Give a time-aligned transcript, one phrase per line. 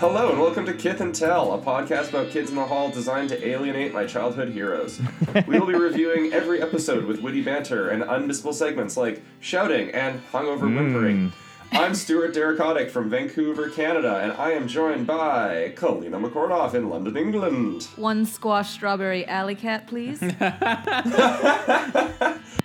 [0.00, 3.28] Hello and welcome to Kith and Tell, a podcast about kids in the hall designed
[3.28, 4.98] to alienate my childhood heroes.
[5.46, 10.22] we will be reviewing every episode with witty banter and unmissable segments like shouting and
[10.32, 10.74] hungover hmm.
[10.74, 11.34] whimpering.
[11.72, 17.18] I'm Stuart Derricotic from Vancouver, Canada, and I am joined by Kalina McCordoff in London,
[17.18, 17.82] England.
[17.96, 20.20] One squash strawberry alley cat, please.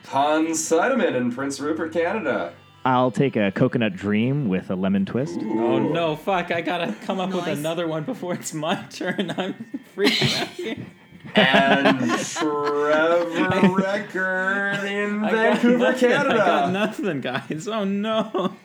[0.06, 2.54] Hans Seidemann in Prince Rupert, Canada.
[2.86, 5.40] I'll take a coconut dream with a lemon twist.
[5.42, 9.34] Oh no, fuck, I gotta come up with another one before it's my turn.
[9.36, 9.56] I'm
[9.96, 10.86] freaking out here.
[11.34, 17.68] And Trevor Record in I got Vancouver, nothing, I got nothing, guys.
[17.68, 18.56] Oh no.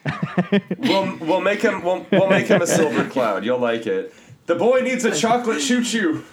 [0.79, 3.45] We'll, we'll make him we'll, we'll make him a silver cloud.
[3.45, 4.13] You'll like it.
[4.47, 6.25] The boy needs a chocolate choo choo.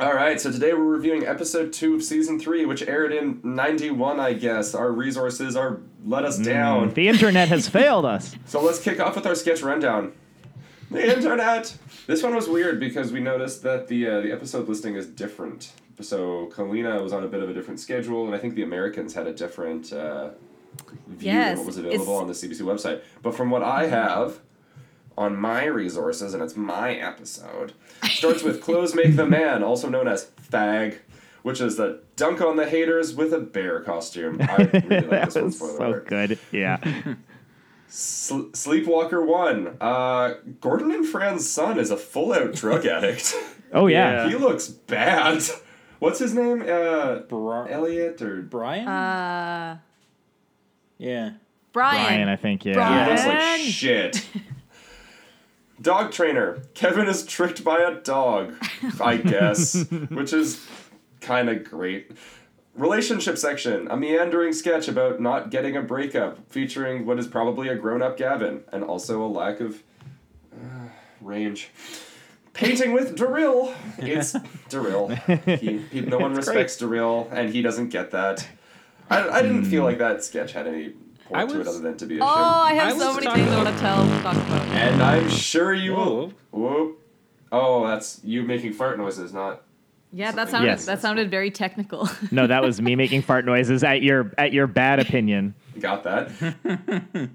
[0.00, 4.20] All right, so today we're reviewing episode two of season three, which aired in '91.
[4.20, 6.94] I guess our resources are let us down.
[6.94, 8.36] The internet has failed us.
[8.46, 10.12] So let's kick off with our sketch rundown.
[10.92, 11.76] The internet.
[12.06, 15.72] This one was weird because we noticed that the uh, the episode listing is different.
[16.00, 19.14] So Kalina was on a bit of a different schedule, and I think the Americans
[19.14, 20.30] had a different uh,
[21.08, 23.02] view Yes, than what was available on the CBC website.
[23.20, 24.38] But from what I have
[25.18, 27.72] on my resources, and it's my episode,
[28.04, 30.98] starts with "Clothes Make the Man," also known as "fag."
[31.42, 34.38] Which is the dunk on the haters with a bear costume.
[34.40, 35.50] I really like this one.
[35.52, 36.06] Spoiler so alert.
[36.08, 36.38] good.
[36.52, 36.78] Yeah.
[37.88, 39.76] Sl- Sleepwalker One.
[39.80, 43.34] Uh, Gordon and Fran's son is a full-out drug addict.
[43.72, 44.28] Oh yeah.
[44.28, 45.42] he looks bad.
[46.00, 46.62] What's his name?
[46.62, 48.86] Uh, Bri- Elliot or Brian?
[48.86, 49.78] Uh,
[50.98, 51.32] yeah.
[51.72, 52.04] Brian.
[52.06, 52.64] Brian, I think.
[52.64, 52.74] Yeah.
[52.74, 53.04] Brian.
[53.04, 54.26] he looks like shit.
[55.80, 56.62] Dog trainer.
[56.74, 58.54] Kevin is tricked by a dog,
[59.00, 60.66] I guess, which is
[61.20, 62.10] kind of great.
[62.74, 67.76] Relationship section, a meandering sketch about not getting a breakup, featuring what is probably a
[67.76, 69.82] grown up Gavin, and also a lack of
[70.52, 70.88] uh,
[71.20, 71.70] range.
[72.52, 73.74] Painting with Daryl.
[73.98, 74.32] It's
[74.68, 75.16] Daryl.
[75.58, 78.48] He, he, no one It's respects Daryl, and he doesn't get that.
[79.10, 80.94] I, I didn't feel like that sketch had any
[81.28, 83.02] point I to it was- other than to be a Oh, I I have was
[83.02, 84.62] so many talking things I want to tell talk about.
[84.68, 86.32] And I'm sure you will.
[86.50, 86.98] Whoop.
[87.52, 89.62] Oh, that's you making fart noises, not.
[90.12, 90.86] Yeah, that sounded Yes.
[90.86, 92.08] that sounded very technical.
[92.30, 95.54] No, that was me making fart noises at your at your bad opinion.
[95.78, 96.30] Got that.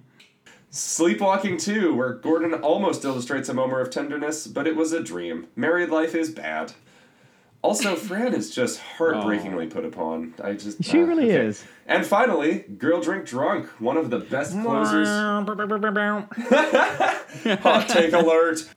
[0.70, 5.46] Sleepwalking 2, where Gordon almost illustrates a moment of tenderness, but it was a dream.
[5.56, 6.74] Married life is bad.
[7.64, 10.34] Also, Fran is just heartbreakingly put upon.
[10.44, 11.46] I just She uh, really okay.
[11.46, 11.64] is.
[11.88, 15.08] And finally, Girl Drink Drunk, one of the best closers.
[17.62, 18.70] Hot take alert.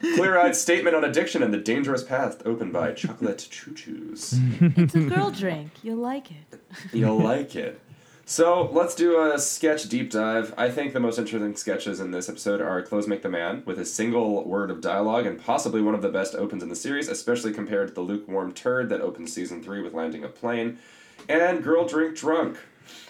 [0.00, 4.34] Clear eyed statement on addiction and the dangerous path opened by chocolate choo choos.
[4.76, 5.70] it's a girl drink.
[5.82, 6.60] You'll like it.
[6.92, 7.80] You'll like it.
[8.28, 10.52] So let's do a sketch deep dive.
[10.58, 13.78] I think the most interesting sketches in this episode are Clothes Make the Man, with
[13.78, 17.06] a single word of dialogue and possibly one of the best opens in the series,
[17.08, 20.78] especially compared to the lukewarm turd that opens season three with landing a plane,
[21.28, 22.58] and Girl Drink Drunk.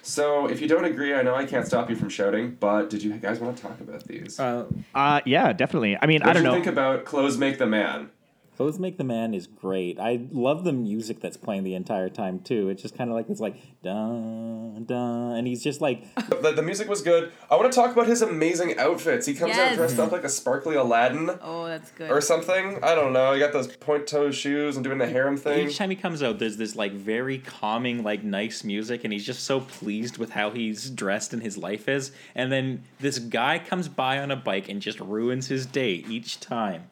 [0.02, 3.02] So if you don't agree, I know I can't stop you from shouting, but did
[3.02, 4.38] you guys want to talk about these?
[4.38, 5.96] Uh, Uh, yeah, definitely.
[6.00, 6.54] I mean, what I do don't you know.
[6.54, 8.10] think about Clothes Make the Man?
[8.56, 9.98] Clothes Make the Man is great.
[9.98, 12.70] I love the music that's playing the entire time too.
[12.70, 16.04] It's just kind of like it's like dun dun, and he's just like
[16.42, 17.32] The, the music was good.
[17.50, 19.26] I want to talk about his amazing outfits.
[19.26, 21.30] He comes out dressed up like a sparkly Aladdin.
[21.42, 22.10] Oh, that's good.
[22.10, 22.82] or something.
[22.82, 23.32] I don't know.
[23.34, 25.68] He got those point toe shoes and doing the harem thing.
[25.68, 29.26] each time he comes out, there's this like very calming, like nice music, and he's
[29.26, 32.10] just so pleased with how he's dressed and his life is.
[32.34, 36.40] And then this guy comes by on a bike and just ruins his day each
[36.40, 36.90] time.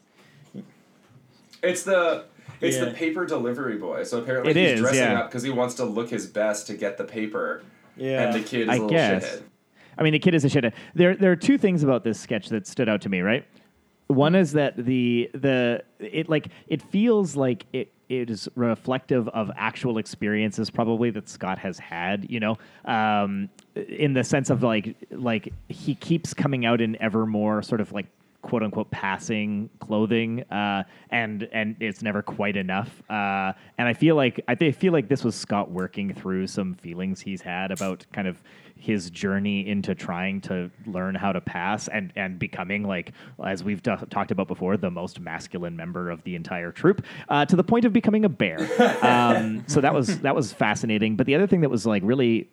[1.65, 2.27] It's the
[2.61, 4.05] it's the paper delivery boy.
[4.05, 5.21] So apparently It he's is, dressing yeah.
[5.21, 7.63] up because he wants to look his best to get the paper.
[7.97, 8.23] Yeah.
[8.23, 9.25] And the kid is I a little guess.
[9.25, 9.43] shithead.
[9.97, 10.73] I mean, the kid is a shithead.
[10.95, 13.21] There, there are two things about this sketch that stood out to me.
[13.21, 13.45] Right,
[14.09, 19.51] one is that the the it like it feels like it it is reflective of
[19.57, 22.29] actual experiences probably that Scott has had.
[22.29, 27.25] You know, um, in the sense of like like he keeps coming out in ever
[27.25, 28.07] more sort of like
[28.45, 33.03] quote unquote passing clothing, uh, and and it's never quite enough.
[33.11, 37.21] Uh, and I feel like I feel like this was Scott working through some feelings
[37.21, 38.41] he's had about kind of
[38.77, 43.13] his journey into trying to learn how to pass and and becoming like
[43.45, 47.47] as we've t- talked about before the most masculine member of the entire troupe uh,
[47.47, 48.59] to the point of becoming a bear
[49.03, 52.51] um, so that was that was fascinating but the other thing that was like really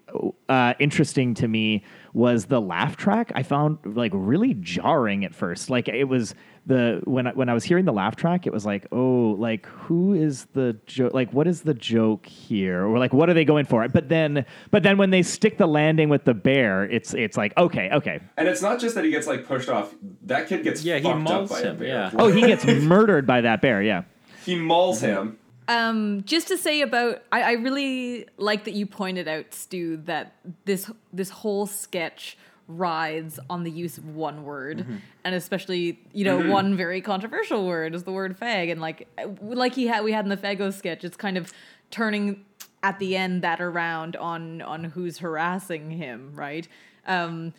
[0.47, 5.69] uh, interesting to me was the laugh track i found like really jarring at first
[5.69, 6.35] like it was
[6.65, 9.65] the when I, when I was hearing the laugh track, it was like, oh, like
[9.65, 11.13] who is the joke?
[11.13, 12.85] Like what is the joke here?
[12.85, 13.87] Or like what are they going for?
[13.89, 17.57] But then, but then when they stick the landing with the bear, it's it's like
[17.57, 18.19] okay, okay.
[18.37, 19.93] And it's not just that he gets like pushed off.
[20.23, 22.11] That kid gets Yeah, he fucked up mauls by him, yeah.
[22.15, 23.81] Oh, he gets murdered by that bear.
[23.81, 24.03] Yeah.
[24.45, 25.37] he mauls him.
[25.71, 30.35] Um, just to say about, I, I really like that you pointed out, Stu, that
[30.65, 32.38] this this whole sketch
[32.68, 34.85] rides on the use of one word,
[35.23, 39.07] and especially you know one very controversial word is the word fag, and like
[39.41, 41.53] like he had we had in the Fago sketch, it's kind of
[41.89, 42.45] turning
[42.83, 46.68] at the end that around on on who's harassing him, right?
[47.06, 47.53] Um,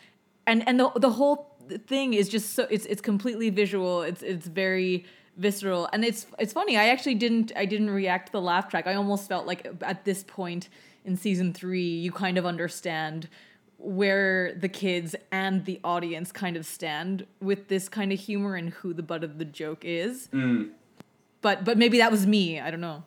[0.47, 1.57] and and the the whole
[1.87, 4.03] thing is just so it's it's completely visual.
[4.03, 5.07] It's it's very
[5.37, 5.89] visceral.
[5.93, 8.87] And it's it's funny i actually didn't i didn't react to the laugh track.
[8.87, 10.69] I almost felt like at this point
[11.05, 13.29] in season three you kind of understand
[13.79, 18.71] where the kids and the audience kind of stand with this kind of humor and
[18.71, 20.29] who the butt of the joke is.
[20.33, 20.71] Mm.
[21.41, 22.61] But but maybe that was me.
[22.61, 23.05] I don't know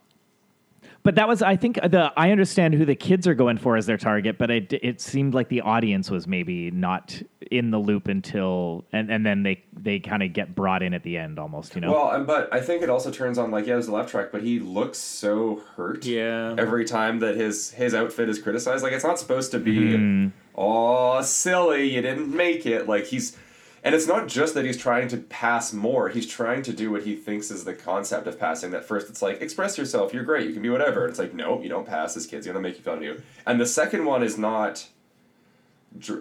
[1.03, 3.85] But that was, I think, the I understand who the kids are going for as
[3.85, 7.21] their target, but it it seemed like the audience was maybe not
[7.51, 11.03] in the loop until, and, and then they they kind of get brought in at
[11.03, 11.91] the end, almost, you know.
[11.91, 14.29] Well, and- but I think it also turns on like yeah, there's the left track,
[14.31, 16.05] but he looks so hurt.
[16.05, 16.55] Yeah.
[16.57, 21.21] Every time that his his outfit is criticized, like it's not supposed to be, oh
[21.21, 22.87] silly, you didn't make it.
[22.87, 23.37] Like he's,
[23.85, 26.09] and it's not just that he's trying to pass more.
[26.09, 28.71] He's trying to do what he thinks is the concept of passing.
[28.71, 30.11] That first, it's like express yourself.
[30.11, 30.47] You're great.
[30.47, 31.03] You can be whatever.
[31.03, 32.15] And it's like no, you don't pass.
[32.15, 33.21] This kid's you're gonna make you fun of you.
[33.45, 34.87] And the second one is not.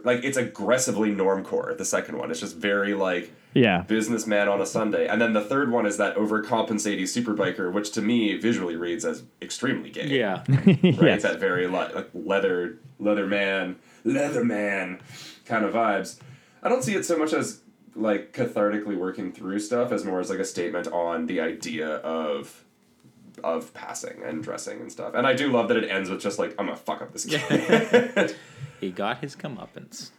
[0.04, 1.76] Like it's aggressively normcore.
[1.76, 3.80] The second one, it's just very like yeah.
[3.80, 5.08] businessman on a Sunday.
[5.08, 9.24] And then the third one is that overcompensating superbiker, which to me visually reads as
[9.40, 10.06] extremely gay.
[10.06, 10.44] Yeah.
[10.48, 10.78] Right?
[10.84, 11.22] yes.
[11.22, 15.00] That very like, like leather leather man, leather man
[15.46, 16.20] kind of vibes.
[16.64, 17.60] I don't see it so much as
[17.94, 22.64] like cathartically working through stuff as more as like a statement on the idea of
[23.42, 25.14] of passing and dressing and stuff.
[25.14, 27.26] And I do love that it ends with just like I'm gonna fuck up this
[27.26, 28.34] kid.
[28.80, 30.10] he got his comeuppance.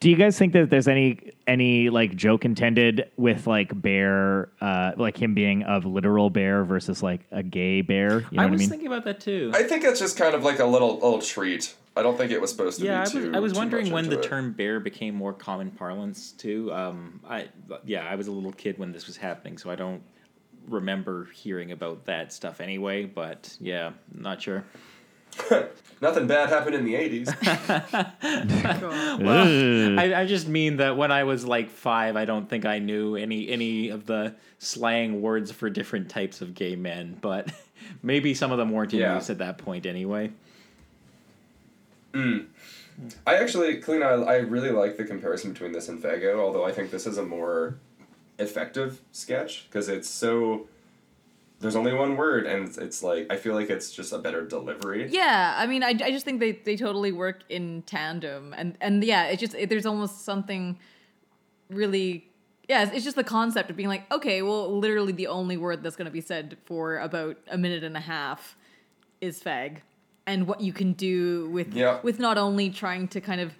[0.00, 4.92] Do you guys think that there's any any like joke intended with like bear, uh,
[4.96, 8.20] like him being of literal bear versus like a gay bear?
[8.30, 8.68] You know I what was I mean?
[8.70, 9.50] thinking about that too.
[9.54, 11.74] I think it's just kind of like a little little treat.
[11.96, 13.34] I don't think it was supposed to yeah, I be was.
[13.34, 14.22] I was too wondering when the it.
[14.22, 16.72] term bear became more common parlance too.
[16.72, 17.48] Um, I
[17.84, 20.02] yeah, I was a little kid when this was happening, so I don't
[20.68, 23.04] remember hearing about that stuff anyway.
[23.04, 24.64] But yeah, not sure.
[26.00, 27.28] Nothing bad happened in the 80s.
[29.92, 29.98] Ugh.
[29.98, 33.16] I, I just mean that when I was like five, I don't think I knew
[33.16, 37.50] any any of the slang words for different types of gay men, but
[38.02, 39.16] maybe some of them weren't in Yeah.
[39.16, 40.30] use at that point anyway.
[42.12, 42.46] Mm.
[43.26, 46.72] I actually, Kalina, I, I really like the comparison between this and Fago, although I
[46.72, 47.78] think this is a more
[48.38, 50.68] effective sketch because it's so.
[51.60, 54.46] There's only one word, and it's, it's like, I feel like it's just a better
[54.46, 55.08] delivery.
[55.10, 59.02] Yeah, I mean, I, I just think they, they totally work in tandem, and and
[59.02, 60.78] yeah, it's just it, there's almost something
[61.68, 62.28] really
[62.68, 65.82] yeah, it's, it's just the concept of being like, okay, well, literally the only word
[65.82, 68.56] that's going to be said for about a minute and a half
[69.20, 69.78] is fag,
[70.26, 71.98] and what you can do with Yeah.
[72.02, 73.54] with not only trying to kind of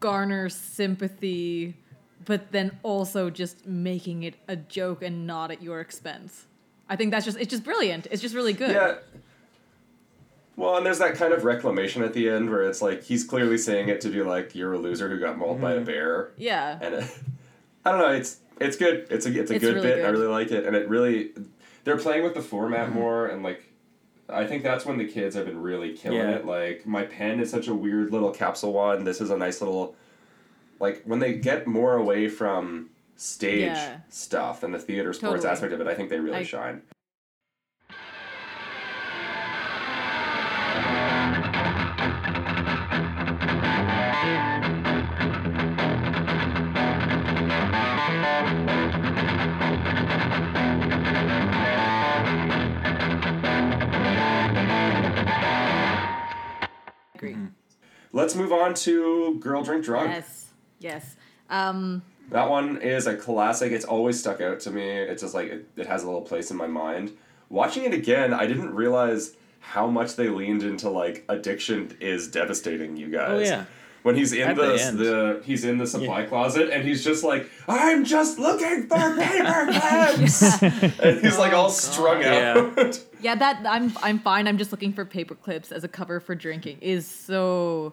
[0.00, 1.76] garner sympathy,
[2.24, 6.46] but then also just making it a joke and not at your expense.
[6.90, 8.08] I think that's just it's just brilliant.
[8.10, 8.72] It's just really good.
[8.72, 8.96] Yeah.
[10.56, 13.56] Well, and there's that kind of reclamation at the end where it's like he's clearly
[13.56, 15.84] saying it to be like you're a loser who got mauled by a mm-hmm.
[15.84, 16.78] bear, Yeah.
[16.82, 17.18] and it,
[17.86, 18.10] I don't know.
[18.10, 19.06] It's it's good.
[19.08, 20.04] It's a it's a It's good really bit.
[20.04, 21.30] I really like it, and it really
[21.84, 22.98] they're playing with the format mm-hmm.
[22.98, 23.64] more, and like
[24.28, 26.36] I think that's when the kids have been really killing Yeah.
[26.36, 26.44] it.
[26.44, 29.04] Like my pen is such a weird little capsule one.
[29.04, 29.94] This is a nice little
[30.80, 32.90] like when they get more away from
[33.20, 33.98] stage Yeah.
[34.08, 35.48] stuff and the theater sports Totally.
[35.52, 35.86] aspect of it.
[35.86, 36.82] I think they really I- shine.
[57.14, 57.36] agree.
[58.12, 60.10] Let's move on to girl drink drunk.
[60.10, 60.46] Yes,
[60.78, 61.16] yes.
[61.48, 63.72] Um, That one is a classic.
[63.72, 64.82] It's always stuck out to me.
[64.88, 67.12] It's just like it, it has a little place in my mind.
[67.48, 72.96] Watching it again, I didn't realize how much they leaned into like addiction is devastating
[72.96, 73.30] you guys.
[73.30, 73.64] Oh, yeah.
[74.02, 77.50] When he's in the, the the he's in the supply closet and he's just like,
[77.68, 82.70] I'm just looking for paper clips and he's like all oh, strung Yeah.
[82.76, 83.00] out.
[83.22, 84.48] Yeah, that I'm I'm fine.
[84.48, 87.92] I'm just looking for paper clips as a cover for drinking is so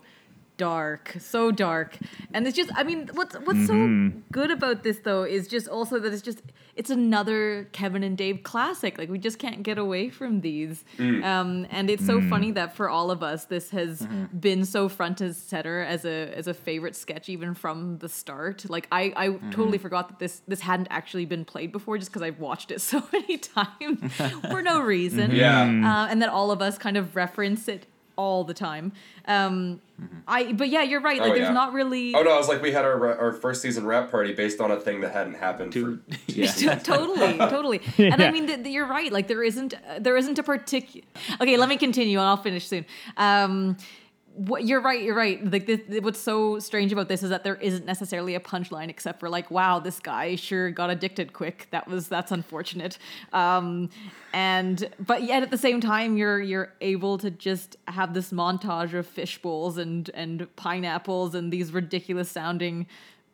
[0.58, 1.98] dark, so dark.
[2.34, 4.20] And it's just I mean, what's what's so mm-hmm.
[4.32, 6.42] good about this though is just also that it's just
[6.76, 8.98] it's another Kevin and Dave classic.
[8.98, 10.84] Like we just can't get away from these.
[10.98, 11.24] Mm.
[11.24, 12.30] Um, and it's so mm.
[12.30, 14.38] funny that for all of us this has mm-hmm.
[14.38, 18.70] been so front and center as a as a favorite sketch even from the start.
[18.70, 19.52] Like I I mm-hmm.
[19.52, 22.82] totally forgot that this this hadn't actually been played before just because I've watched it
[22.88, 24.14] so many times
[24.50, 25.62] for no reason Yeah.
[25.62, 27.88] uh, and that all of us kind of reference it
[28.18, 28.92] all the time.
[29.26, 29.80] Um,
[30.28, 31.20] I but yeah, you're right.
[31.22, 31.54] Like Oh, there's yeah.
[31.54, 34.34] not really Oh no, it was like we had our our first season wrap party
[34.34, 36.76] based on a thing that hadn't happened Two, for yeah.
[36.76, 37.82] totally, totally.
[37.98, 39.12] And I mean, th- th- you're right.
[39.12, 41.06] Like there isn't uh, there isn't a particular.
[41.40, 42.86] Okay, let me continue, and I'll finish soon.
[43.16, 43.78] Um,
[44.38, 45.02] what, you're right.
[45.02, 45.44] You're right.
[45.52, 49.20] Like this, what's so strange about this is that there isn't necessarily a punchline, except
[49.20, 51.68] for like, wow, this guy sure got addicted quick.
[51.72, 53.00] That was that's unfortunate.
[53.34, 53.90] Um,
[54.34, 58.94] and but yet at the same time, you're you're able to just have this montage
[58.94, 62.86] of fish bowls and and pineapples and these ridiculous sounding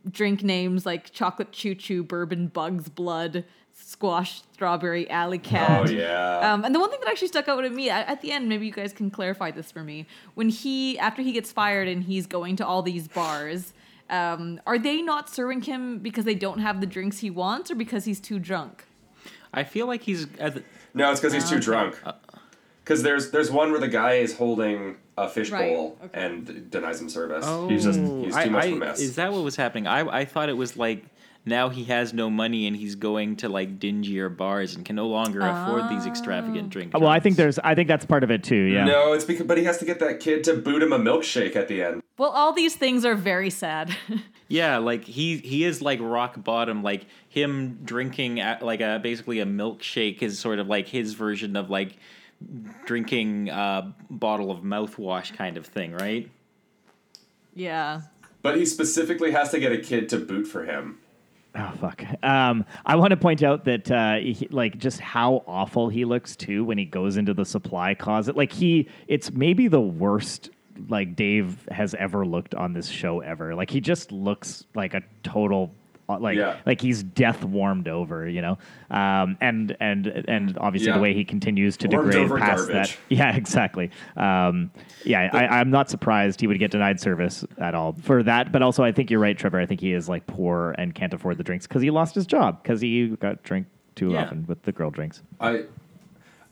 [0.10, 3.44] drink names like chocolate choo choo, bourbon, bugs, blood,
[3.74, 5.88] squash, strawberry, alley cat.
[5.88, 6.54] Oh yeah.
[6.54, 8.48] Um, and the one thing that actually stuck out to me at, at the end,
[8.50, 10.06] maybe you guys can clarify this for me.
[10.36, 13.74] When he, after he gets fired and he's going to all these bars,
[14.10, 17.76] um, are they not serving him because they don't have the drinks he wants or
[17.76, 18.86] because he's too drunk?
[19.54, 20.64] I feel like he's at the,
[20.94, 21.64] no, it's because he's too okay.
[21.64, 22.02] drunk.
[22.84, 26.26] Because there's there's one where the guy is holding a fishbowl Right, okay.
[26.26, 27.46] and denies him service.
[27.48, 29.00] Oh, he's just he's too I- much I- of a mess.
[29.00, 29.88] Is that what was happening?
[29.88, 31.06] I I thought it was like
[31.46, 35.08] now he has no money and he's going to like dingier bars and can no
[35.08, 36.70] longer afford these extravagant ah.
[36.70, 37.00] drinks.
[37.00, 37.60] Well, I think there's.
[37.60, 38.56] I think that's part of it too.
[38.56, 38.86] Yeah.
[38.86, 41.56] No, it's because but he has to get that kid to boot him a milkshake
[41.56, 42.02] at the end.
[42.18, 43.96] Well, all these things are very sad.
[44.50, 46.84] Yeah, like he he is like rock bottom.
[46.84, 51.56] Like him drinking at, like a basically a milkshake is sort of like his version
[51.56, 51.98] of like
[52.86, 56.30] drinking a bottle of mouthwash kind of thing, right?
[57.56, 58.02] yeah.
[58.44, 61.00] But he specifically has to get a kid to boot for him.
[61.56, 62.04] Oh fuck.
[62.24, 66.36] Um, I want to point out that uh, he, like just how awful he looks
[66.36, 68.36] too when he goes into the supply closet.
[68.36, 70.50] Like he, it's maybe the worst
[70.90, 73.54] like Dave has ever looked on this show ever.
[73.54, 75.76] Like he just looks like a total.
[76.22, 76.58] Like Yeah.
[76.66, 78.58] like he's death warmed over, you know,
[78.92, 80.96] um, and and and obviously Yeah.
[80.96, 82.92] the way he continues to Warmed degrade past garbage.
[82.92, 82.98] that.
[83.10, 83.92] Yeah, exactly.
[84.18, 84.72] Um,
[85.06, 88.52] yeah, I, I'm not surprised he would get denied service at all for that.
[88.52, 89.60] But also, I think you're right, Trevor.
[89.60, 92.26] I think he is like poor and can't afford the drinks because he lost his
[92.26, 94.24] job because he got drink too Yeah.
[94.24, 95.22] often with the girl drinks.
[95.40, 95.66] I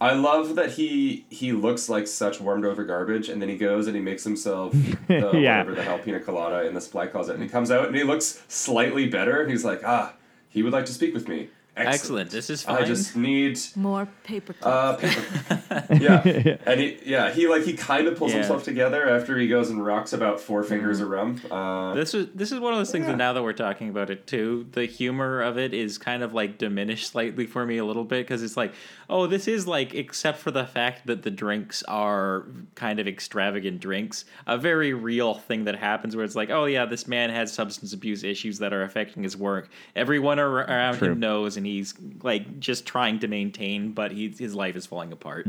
[0.01, 3.85] I love that he he looks like such warmed over garbage, and then he goes
[3.87, 4.71] and he makes himself
[5.07, 5.59] the, Yeah.
[5.59, 8.03] whatever the hell pina colada in the supply closet, and he comes out and he
[8.03, 10.13] looks slightly better, and he's like, ah,
[10.49, 11.49] he would like to speak with me.
[11.77, 11.93] Excellent.
[11.95, 12.29] Excellent.
[12.31, 14.65] This is I just need More paper clips.
[14.65, 15.85] uh paper.
[16.03, 18.39] yeah, and he yeah he like he kind of pulls Yeah.
[18.39, 21.39] himself together after he goes and rocks about four fingers of rum.
[21.49, 23.11] Uh, This is this is one of those things Yeah.
[23.11, 26.33] that now that we're talking about it too, the humor of it is kind of
[26.33, 28.73] like diminished slightly for me a little bit because it's like,
[29.09, 33.79] oh, this is like, except for the fact that the drinks are kind of extravagant
[33.79, 37.51] drinks, a very real thing that happens where it's like, oh yeah, this man has
[37.53, 39.69] substance abuse issues that are affecting his work.
[39.95, 41.11] Everyone ar- around True.
[41.13, 45.11] him knows, and he's like just trying to maintain, but he, his life is falling
[45.11, 45.47] apart.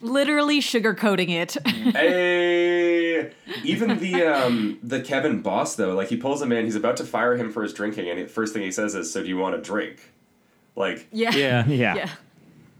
[0.00, 1.56] Literally sugarcoating it.
[1.96, 3.32] Hey,
[3.64, 7.04] even the um the Kevin boss though, like he pulls him in, he's about to
[7.04, 9.38] fire him for his drinking, and the first thing he says is, "So do you
[9.38, 10.12] want a drink?"
[10.76, 11.34] Like, yeah.
[11.34, 11.66] Yeah.
[11.68, 11.94] Yeah.
[11.96, 12.10] Yeah.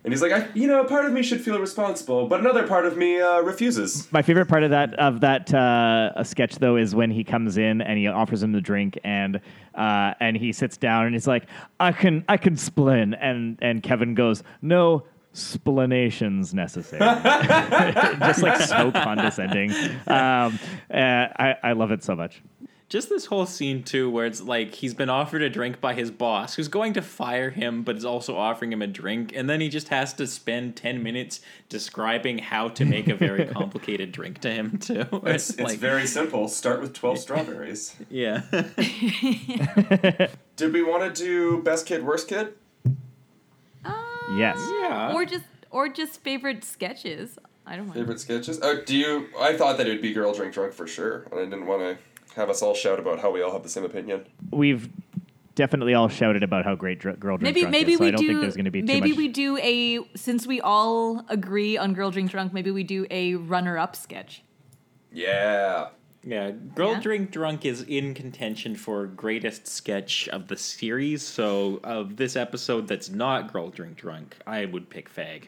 [0.05, 2.67] And he's like, I, "You know, a part of me should feel responsible, but another
[2.67, 6.77] part of me uh, refuses." My favorite part of that of that uh, sketch though
[6.77, 9.41] is when he comes in and he offers him the drink and
[9.75, 11.47] uh, and he sits down and he's like,
[11.81, 17.01] I can I can splen and and Kevin goes, no splanations necessary.
[18.21, 19.73] Just like so condescending.
[20.07, 20.59] Um,
[20.93, 22.43] uh, I I love it so much.
[22.89, 26.11] Just this whole scene too, where it's like he's been offered a drink by his
[26.11, 29.61] boss, who's going to fire him, but is also offering him a drink, and then
[29.61, 34.41] he just has to spend ten minutes describing how to make a very complicated drink
[34.41, 35.05] to him too.
[35.25, 36.49] It's, it's very simple.
[36.49, 37.95] Start with twelve strawberries.
[38.09, 38.41] yeah.
[40.57, 42.55] Did we want to do best kid, worst kid?
[43.85, 43.93] Uh,
[44.35, 44.57] yes.
[44.81, 45.13] Yeah.
[45.13, 47.39] Or just or just favorite sketches.
[47.67, 47.93] I don't know.
[47.93, 48.59] Favorite sketches?
[48.63, 49.29] Oh, do you?
[49.39, 51.83] I thought that it would be girl drink drunk for sure, and I didn't want
[51.83, 51.99] to
[52.39, 54.25] have us all shout about how we all have the same opinion.
[54.51, 54.89] We've
[55.55, 58.09] definitely all shouted about how great dr- girl drink maybe drunk maybe is, so we
[58.09, 59.19] I don't do think there's going to be too maybe much.
[59.19, 63.35] we do a since we all agree on girl drink drunk maybe we do a
[63.35, 64.43] runner up sketch
[65.13, 65.89] Yeah.
[66.25, 67.01] Yeah, Girl Yeah.
[67.01, 71.23] Drink Drunk is in contention for greatest sketch of the series.
[71.23, 75.45] So, of this episode that's not Girl Drink Drunk, I would pick Fag.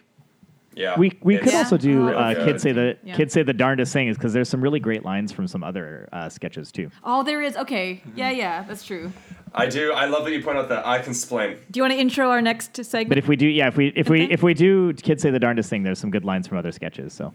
[0.75, 0.97] Yeah.
[0.99, 2.45] we we could It's also do really uh, good.
[2.47, 3.17] kids say the Yeah.
[3.17, 6.29] kids say the darndest things because there's some really great lines from some other uh,
[6.29, 6.91] sketches too.
[7.05, 8.19] oh there is okay Mm-hmm.
[8.19, 9.13] yeah yeah that's true
[9.53, 9.93] I do.
[9.93, 11.57] I love that you point out that I can explain.
[11.73, 13.89] do you want to intro our next segment But if we do, yeah, if we
[13.97, 16.57] if we if we do kids say the darndest thing, there's some good lines from
[16.59, 17.13] other sketches.
[17.13, 17.33] So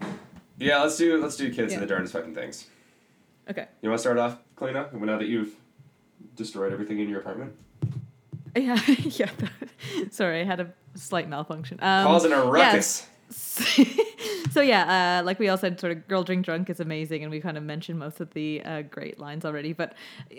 [0.56, 1.78] Yeah, let's do let's do kids Yeah.
[1.78, 2.66] and the darndest fucking things.
[3.50, 4.90] okay You want to start off, Kalina?
[4.94, 5.54] Now that you've
[6.36, 7.52] destroyed everything in your apartment,
[8.56, 8.80] yeah
[9.20, 9.28] yeah
[10.10, 13.06] sorry i had a slight malfunction um, causing a yes.
[14.50, 17.30] so yeah, uh, like we all said, sort of girl drink drunk is amazing, and
[17.30, 19.72] we kind of mentioned most of the uh, great lines already.
[19.72, 19.94] But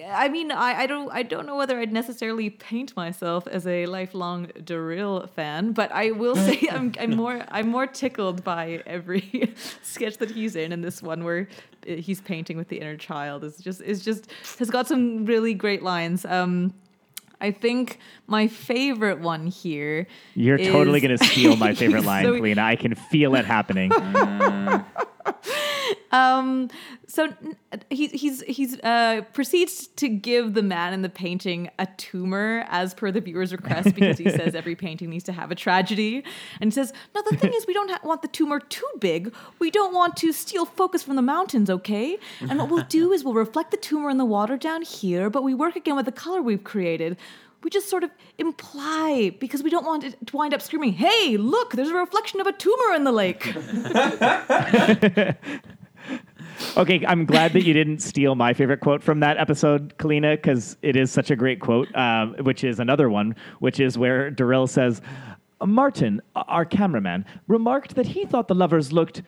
[0.06, 3.86] I mean, I, I don't I don't know whether I'd necessarily paint myself as a
[3.88, 9.54] lifelong Daryl fan, but I will say I'm, I'm more I'm more tickled by every
[9.82, 11.50] sketch that he's in, and this one where
[11.90, 15.54] uh, he's painting with the inner child is just is just has got some really
[15.54, 16.26] great lines.
[16.26, 16.74] Um,
[17.40, 20.08] I think my favorite one here.
[20.36, 22.60] you're totally going to steal my favorite line, So- Kalina.
[22.60, 23.92] I can feel it happening.
[25.28, 25.34] Uh,
[26.12, 26.70] Um,
[27.08, 27.34] so
[27.90, 32.94] he he's he's uh proceeds to give the man in the painting a tumor as
[32.94, 36.24] per the viewer's request because he says every painting needs to have a tragedy,
[36.62, 37.22] and he says no.
[37.30, 39.34] The thing is, we don't ha- want the tumor too big.
[39.60, 42.18] We don't want to steal focus from the mountains, okay?
[42.42, 45.44] And what we'll do is we'll reflect the tumor in the water down here, but
[45.44, 47.18] we work again with the color we've created.
[47.64, 51.38] We just sort of imply because we don't want it to wind up screaming, "Hey,
[51.38, 51.74] look!
[51.74, 53.44] There's a reflection of a tumor in the lake."
[56.76, 60.78] Okay, I'm glad that you didn't steal my favorite quote from that episode, Kalina, because
[60.82, 64.68] it is such a great quote, um, which is another one, which is where Daryl
[64.68, 65.02] says,
[65.64, 69.22] Martin, our cameraman, remarked that he thought the lovers looked.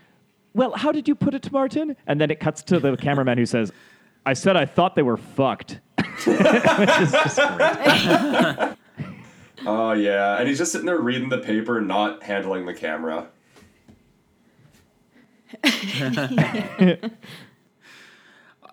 [0.54, 1.96] Well, how did you put it, Martin?
[2.08, 3.72] And then it cuts to the cameraman who says,
[4.26, 5.80] I said I thought they were fucked.
[9.66, 13.28] Oh yeah, and he's just sitting there reading the paper, not handling the camera.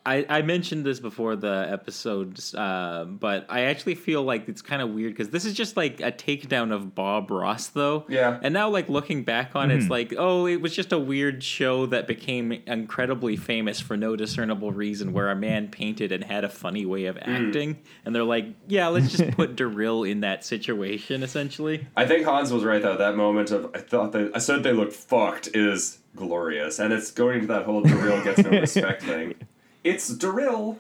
[0.07, 4.81] I, I mentioned this before the episodes, uh, but I actually feel like it's kind
[4.81, 8.07] of weird because this is just like a takedown of Bob Ross, though.
[8.09, 8.39] Yeah.
[8.41, 11.43] And now, like looking back on it, it's like, oh, it was just a weird
[11.43, 16.45] show that became incredibly famous for no discernible reason, where a man painted and had
[16.45, 20.45] a funny way of acting, and they're like, yeah, let's just put Daryl in that
[20.45, 21.85] situation, essentially.
[21.97, 22.97] I think Hans was right though.
[22.97, 27.11] That moment of I thought they I said they looked fucked is glorious, and it's
[27.11, 29.35] going into that whole Daryl gets no respect thing.
[29.85, 30.79] It's Daryl.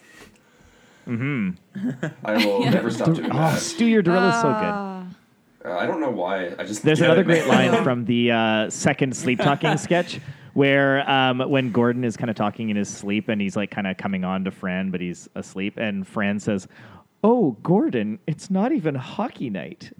[1.07, 1.51] Mm-hmm.
[2.25, 3.61] I will never stop doing Oh, that.
[3.61, 4.65] Stu, your Daryl is so good.
[4.65, 5.07] Ah.
[5.65, 6.55] Uh, I don't know why.
[6.59, 10.19] I just There's another it, great line from the uh, second sleep talking sketch
[10.55, 13.87] where um, when Gordon is kind of talking in his sleep and he's like kind
[13.87, 16.67] of coming on to Fran, but he's asleep, and Fran says,
[17.23, 19.93] "Oh, Gordon, it's not even hockey night."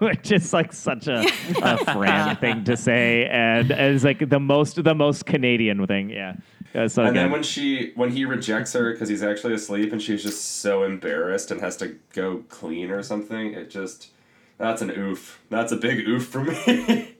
[0.08, 1.20] Which is like such a,
[1.62, 6.08] a Fran thing to say, and it's like the most the most Canadian thing.
[6.08, 6.36] Yeah,
[6.74, 9.92] Uh, so And again, then when she when he rejects her because he's actually asleep
[9.92, 14.08] and she's just so embarrassed and has to go clean or something, it just
[14.56, 15.40] that's an oof.
[15.50, 17.14] That's a big oof for me.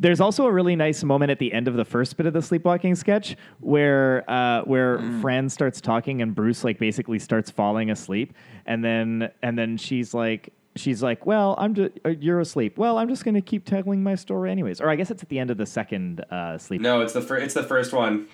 [0.00, 2.40] There's also a really nice moment at the end of the first bit of the
[2.40, 8.32] sleepwalking sketch where uh, where Fran starts talking and Bruce like basically starts falling asleep,
[8.66, 12.78] and then and then she's like she's like, well, I'm just you're asleep.
[12.78, 14.80] Well, I'm just gonna keep telling my story anyways.
[14.80, 16.80] Or I guess it's at the end of the second uh, sleep.
[16.80, 18.28] no, it's the fir- it's the first one.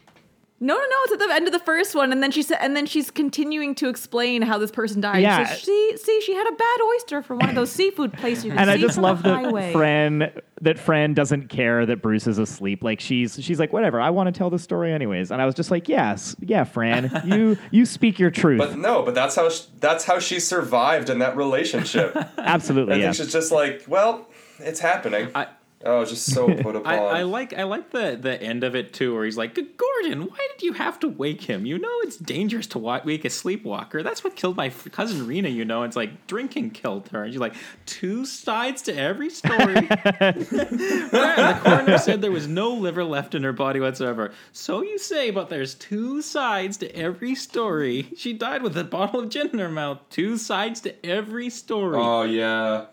[0.59, 0.97] No, no, no.
[1.05, 3.11] It's at the end of the first one, and then she said, and then she's
[3.11, 5.21] continuing to explain how this person died.
[5.23, 5.45] Yeah.
[5.45, 8.47] She says, see, see, she had a bad oyster from one of those seafood places.
[8.47, 9.73] You can And I just from love the that highway.
[9.73, 12.83] Fran that Fran doesn't care that Bruce is asleep.
[12.83, 15.31] Like she's she's like, whatever, I want to tell the story anyways.
[15.31, 18.59] And I was just like, yes, yeah, Fran, you you speak your truth.
[18.59, 22.13] But no, but that's how sh- that's how she survived in that relationship.
[22.17, 23.13] I Absolutely, think yeah.
[23.13, 24.27] she's just like, well,
[24.59, 25.29] it's happening.
[25.35, 25.49] I-
[25.85, 26.87] oh, just so put upon.
[26.87, 30.23] I, I like I like the the end of it too, where he's like, Gordon,
[30.23, 31.67] why did you have to wake him?
[31.67, 34.03] You know it's dangerous to wake a sleepwalker.
[34.03, 35.49] That's what killed my f- cousin Rena.
[35.49, 37.25] You know, it's like drinking killed her.
[37.25, 39.75] And she's like, two sides to every story.
[39.75, 44.33] the coroner said there was no liver left in her body whatsoever.
[44.53, 48.09] So you say, but there's two sides to every story.
[48.17, 49.99] She died with a bottle of gin in her mouth.
[50.11, 51.99] Two sides to every story.
[51.99, 52.87] Oh yeah,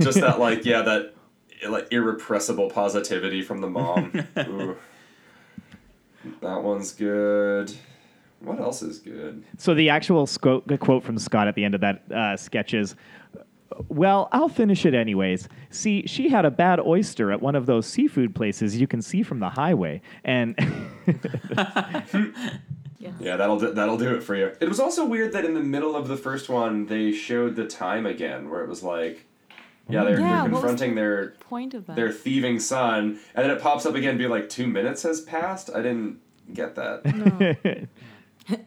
[0.00, 1.15] just that like yeah that
[1.68, 4.26] like irrepressible positivity from the mom.
[4.38, 4.76] Ooh.
[6.40, 7.72] That one's good.
[8.40, 9.44] What else is good?
[9.58, 12.94] So the actual sco- quote from Scott at the end of that uh, sketch is,
[13.88, 15.48] "Well, I'll finish it anyways.
[15.70, 19.22] See, she had a bad oyster at one of those seafood places you can see
[19.22, 20.54] from the highway, and
[23.20, 24.52] Yeah, that'll do, that'll do it for you.
[24.60, 27.66] It was also weird that in the middle of the first one they showed the
[27.66, 29.26] time again, where it was like,
[29.88, 31.96] yeah, they're, Yeah, they're what was confronting their Point of that.
[31.96, 35.20] their thieving son, and then it pops up again, and be like two minutes has
[35.20, 35.70] passed.
[35.74, 36.18] I didn't
[36.52, 37.88] get that.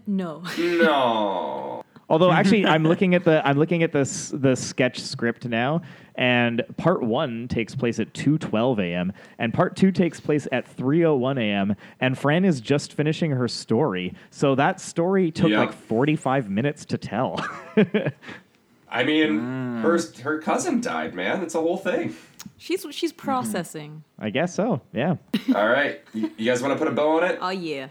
[0.08, 0.44] no.
[0.58, 1.84] no.
[2.10, 5.82] although actually I'm looking at the I'm looking at this the sketch script now,
[6.16, 9.14] and part one takes place at two twelve a.m.
[9.38, 11.76] and part two takes place at three o one a.m.
[12.00, 15.60] and Fran is just finishing her story, so that story took Yeah.
[15.60, 17.40] like forty five minutes to tell."
[18.92, 19.82] I mean, mm.
[19.82, 21.44] her her cousin died, man.
[21.44, 22.16] It's a whole thing.
[22.58, 24.04] She's she's processing.
[24.18, 24.82] I guess so.
[24.94, 25.16] Yeah.
[25.56, 27.40] All right, you, you guys want to put a bow on it?
[27.42, 27.90] Oh yeah.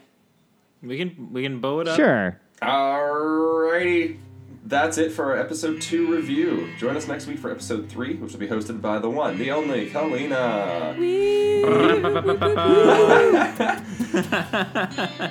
[0.82, 1.96] We can we can bow it up.
[1.96, 2.40] Sure.
[2.62, 4.18] Alrighty.
[4.64, 6.68] That's it for our episode two review.
[6.78, 9.50] Join us next week for episode three, which will be hosted by the one, the
[9.50, 10.94] only, Kalina.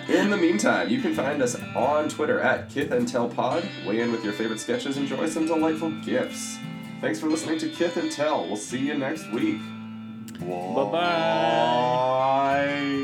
[0.10, 3.64] In the meantime, you can find us on Twitter at Kith and Tell Pod.
[3.86, 6.58] Weigh in with your favorite sketches, enjoy some delightful gifts.
[7.00, 8.48] Thanks for listening to Kith and Tell.
[8.48, 9.60] We'll see you next week.
[10.40, 10.92] Bye-bye.
[10.92, 13.04] Bye.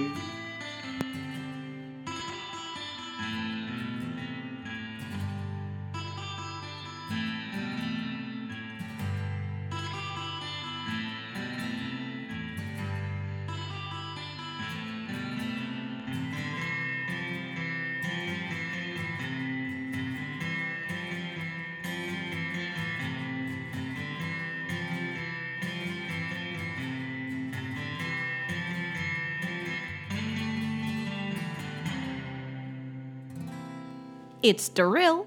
[34.43, 35.25] It's Daryl.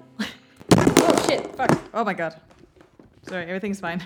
[0.77, 1.55] oh shit!
[1.55, 1.75] Fuck!
[1.91, 2.39] Oh my god.
[3.27, 4.03] Sorry, everything's fine.